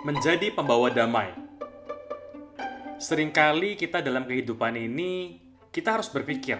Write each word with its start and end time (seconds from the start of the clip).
menjadi 0.00 0.48
pembawa 0.48 0.88
damai. 0.88 1.28
Seringkali 2.96 3.76
kita 3.76 4.00
dalam 4.00 4.24
kehidupan 4.24 4.72
ini, 4.76 5.36
kita 5.68 6.00
harus 6.00 6.08
berpikir, 6.08 6.56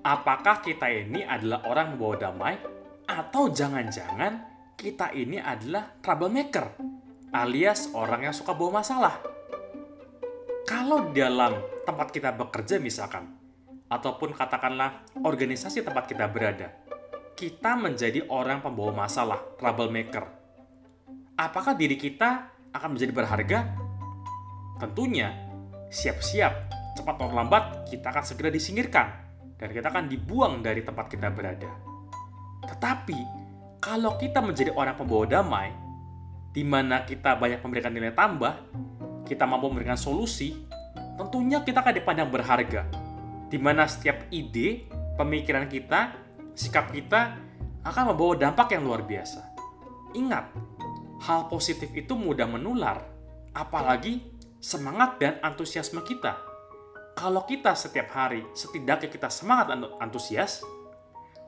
apakah 0.00 0.64
kita 0.64 0.88
ini 0.88 1.24
adalah 1.24 1.64
orang 1.68 1.96
membawa 1.96 2.16
damai, 2.28 2.56
atau 3.04 3.52
jangan-jangan 3.52 4.40
kita 4.80 5.12
ini 5.12 5.36
adalah 5.36 5.92
troublemaker, 6.00 6.72
alias 7.36 7.92
orang 7.92 8.28
yang 8.28 8.34
suka 8.36 8.56
bawa 8.56 8.80
masalah. 8.80 9.20
Kalau 10.64 11.12
dalam 11.12 11.60
tempat 11.84 12.08
kita 12.16 12.32
bekerja 12.32 12.80
misalkan, 12.80 13.28
ataupun 13.92 14.32
katakanlah 14.32 15.04
organisasi 15.20 15.84
tempat 15.84 16.08
kita 16.08 16.24
berada, 16.32 16.72
kita 17.36 17.76
menjadi 17.76 18.24
orang 18.32 18.64
pembawa 18.64 19.04
masalah, 19.04 19.40
troublemaker. 19.60 20.24
Apakah 21.34 21.74
diri 21.74 21.98
kita 21.98 22.53
akan 22.74 22.98
menjadi 22.98 23.12
berharga? 23.14 23.58
Tentunya, 24.82 25.30
siap-siap, 25.94 26.52
cepat 26.98 27.14
atau 27.14 27.30
lambat 27.30 27.86
kita 27.86 28.10
akan 28.10 28.24
segera 28.26 28.50
disingkirkan 28.50 29.06
dan 29.54 29.70
kita 29.70 29.86
akan 29.88 30.10
dibuang 30.10 30.58
dari 30.60 30.82
tempat 30.82 31.06
kita 31.06 31.30
berada. 31.30 31.70
Tetapi, 32.66 33.18
kalau 33.78 34.18
kita 34.18 34.42
menjadi 34.42 34.74
orang 34.74 34.98
pembawa 34.98 35.24
damai, 35.24 35.70
di 36.50 36.66
mana 36.66 37.06
kita 37.06 37.38
banyak 37.38 37.62
memberikan 37.62 37.94
nilai 37.94 38.10
tambah, 38.10 38.52
kita 39.22 39.46
mampu 39.46 39.70
memberikan 39.70 39.98
solusi, 39.98 40.58
tentunya 41.14 41.62
kita 41.62 41.78
akan 41.78 41.94
dipandang 41.94 42.30
berharga. 42.30 42.82
Di 43.46 43.58
mana 43.60 43.86
setiap 43.86 44.26
ide, 44.34 44.90
pemikiran 45.14 45.70
kita, 45.70 46.10
sikap 46.58 46.90
kita 46.90 47.38
akan 47.86 48.14
membawa 48.14 48.34
dampak 48.34 48.74
yang 48.74 48.82
luar 48.82 49.06
biasa. 49.06 49.54
Ingat, 50.18 50.50
hal 51.24 51.48
positif 51.48 51.88
itu 51.96 52.12
mudah 52.12 52.44
menular, 52.44 53.00
apalagi 53.56 54.20
semangat 54.60 55.16
dan 55.16 55.40
antusiasme 55.40 56.04
kita. 56.04 56.36
Kalau 57.16 57.48
kita 57.48 57.72
setiap 57.72 58.12
hari 58.12 58.44
setidaknya 58.52 59.08
kita 59.08 59.32
semangat 59.32 59.72
dan 59.72 59.88
antusias, 60.04 60.60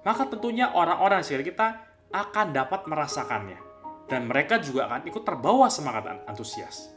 maka 0.07 0.25
tentunya 0.25 0.73
orang-orang 0.73 1.21
di 1.21 1.27
sekitar 1.29 1.45
kita 1.45 1.69
akan 2.15 2.47
dapat 2.57 2.89
merasakannya. 2.89 3.61
Dan 4.07 4.31
mereka 4.31 4.63
juga 4.63 4.87
akan 4.87 5.03
ikut 5.11 5.23
terbawa 5.27 5.67
semangat 5.67 6.07
dan 6.07 6.19
antusias. 6.31 6.95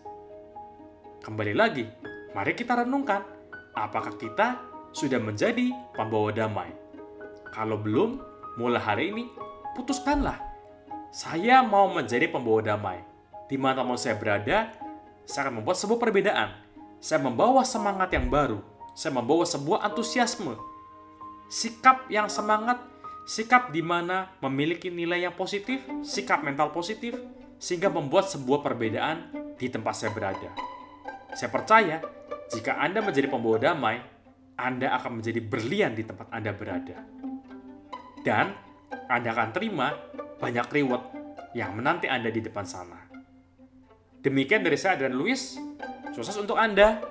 Kembali 1.26 1.58
lagi, 1.58 1.90
mari 2.38 2.54
kita 2.54 2.86
renungkan, 2.86 3.26
apakah 3.74 4.14
kita 4.14 4.62
sudah 4.94 5.18
menjadi 5.18 5.74
pembawa 5.98 6.30
damai? 6.30 6.70
Kalau 7.50 7.82
belum, 7.82 8.22
mulai 8.62 8.78
hari 8.78 9.04
ini, 9.10 9.26
putuskanlah. 9.74 10.49
Saya 11.10 11.66
mau 11.66 11.90
menjadi 11.90 12.30
pembawa 12.30 12.62
damai. 12.62 13.02
Di 13.50 13.58
mana 13.58 13.82
mau 13.82 13.98
saya 13.98 14.14
berada, 14.14 14.70
saya 15.26 15.50
akan 15.50 15.62
membuat 15.62 15.82
sebuah 15.82 15.98
perbedaan. 15.98 16.54
Saya 17.02 17.18
membawa 17.26 17.66
semangat 17.66 18.14
yang 18.14 18.30
baru. 18.30 18.62
Saya 18.94 19.18
membawa 19.18 19.42
sebuah 19.42 19.90
antusiasme. 19.90 20.54
Sikap 21.50 22.06
yang 22.14 22.30
semangat, 22.30 22.78
sikap 23.26 23.74
di 23.74 23.82
mana 23.82 24.30
memiliki 24.38 24.94
nilai 24.94 25.26
yang 25.26 25.34
positif, 25.34 25.82
sikap 26.06 26.46
mental 26.46 26.70
positif, 26.70 27.18
sehingga 27.58 27.90
membuat 27.90 28.30
sebuah 28.30 28.62
perbedaan 28.62 29.34
di 29.58 29.66
tempat 29.66 29.98
saya 29.98 30.14
berada. 30.14 30.54
Saya 31.34 31.50
percaya, 31.50 32.06
jika 32.54 32.78
Anda 32.78 33.02
menjadi 33.02 33.26
pembawa 33.34 33.58
damai, 33.58 33.98
Anda 34.62 34.94
akan 35.02 35.26
menjadi 35.26 35.42
berlian 35.42 35.98
di 35.98 36.06
tempat 36.06 36.30
Anda 36.30 36.54
berada. 36.54 37.02
Dan 38.22 38.54
Anda 39.10 39.34
akan 39.34 39.50
terima 39.58 39.90
banyak 40.40 40.66
reward 40.72 41.04
yang 41.54 41.76
menanti 41.76 42.08
Anda 42.08 42.32
di 42.32 42.40
depan 42.40 42.64
sana. 42.64 43.00
Demikian 44.20 44.64
dari 44.64 44.76
saya 44.76 45.00
dan 45.08 45.16
Luis. 45.16 45.60
Sukses 46.16 46.36
untuk 46.40 46.58
Anda. 46.58 47.04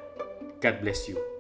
God 0.59 0.77
bless 0.83 1.07
you. 1.09 1.38